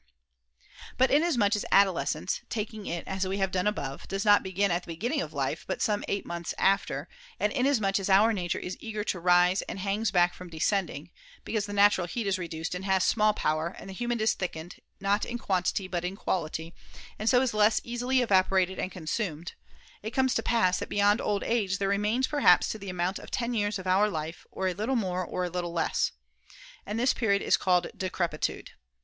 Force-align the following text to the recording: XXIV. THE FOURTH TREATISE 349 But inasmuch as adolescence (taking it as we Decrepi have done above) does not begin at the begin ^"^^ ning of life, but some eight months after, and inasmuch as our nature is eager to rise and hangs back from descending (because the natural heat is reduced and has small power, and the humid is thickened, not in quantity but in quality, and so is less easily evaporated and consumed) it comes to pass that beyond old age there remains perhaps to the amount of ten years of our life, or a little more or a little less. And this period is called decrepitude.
XXIV. 0.01 0.07
THE 0.07 0.63
FOURTH 0.65 0.97
TREATISE 0.97 0.97
349 0.97 0.97
But 0.97 1.17
inasmuch 1.51 1.55
as 1.55 1.65
adolescence 1.71 2.41
(taking 2.49 2.85
it 2.87 3.07
as 3.07 3.27
we 3.27 3.35
Decrepi 3.35 3.39
have 3.41 3.51
done 3.51 3.67
above) 3.67 4.07
does 4.07 4.25
not 4.25 4.41
begin 4.41 4.71
at 4.71 4.81
the 4.81 4.87
begin 4.87 5.11
^"^^ 5.11 5.13
ning 5.17 5.21
of 5.21 5.31
life, 5.33 5.63
but 5.67 5.79
some 5.83 6.03
eight 6.07 6.25
months 6.25 6.55
after, 6.57 7.07
and 7.39 7.53
inasmuch 7.53 7.99
as 7.99 8.09
our 8.09 8.33
nature 8.33 8.57
is 8.57 8.77
eager 8.79 9.03
to 9.03 9.19
rise 9.19 9.61
and 9.61 9.77
hangs 9.77 10.09
back 10.09 10.33
from 10.33 10.49
descending 10.49 11.11
(because 11.45 11.67
the 11.67 11.73
natural 11.73 12.07
heat 12.07 12.25
is 12.25 12.39
reduced 12.39 12.73
and 12.73 12.83
has 12.85 13.03
small 13.03 13.31
power, 13.35 13.75
and 13.77 13.91
the 13.91 13.93
humid 13.93 14.19
is 14.21 14.33
thickened, 14.33 14.77
not 14.99 15.23
in 15.23 15.37
quantity 15.37 15.87
but 15.87 16.03
in 16.03 16.15
quality, 16.15 16.73
and 17.19 17.29
so 17.29 17.39
is 17.41 17.53
less 17.53 17.79
easily 17.83 18.21
evaporated 18.23 18.79
and 18.79 18.91
consumed) 18.91 19.53
it 20.01 20.09
comes 20.15 20.33
to 20.33 20.41
pass 20.41 20.79
that 20.79 20.89
beyond 20.89 21.21
old 21.21 21.43
age 21.43 21.77
there 21.77 21.87
remains 21.87 22.25
perhaps 22.25 22.67
to 22.69 22.79
the 22.79 22.89
amount 22.89 23.19
of 23.19 23.29
ten 23.29 23.53
years 23.53 23.77
of 23.77 23.85
our 23.85 24.09
life, 24.09 24.47
or 24.49 24.67
a 24.67 24.73
little 24.73 24.95
more 24.95 25.23
or 25.23 25.45
a 25.45 25.49
little 25.51 25.71
less. 25.73 26.11
And 26.87 26.99
this 26.99 27.13
period 27.13 27.43
is 27.43 27.55
called 27.55 27.85
decrepitude. 27.95 28.71